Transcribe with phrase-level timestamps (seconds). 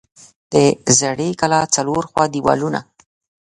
[0.51, 0.53] د
[0.99, 2.79] زړې کلا څلور خوا دیوالونه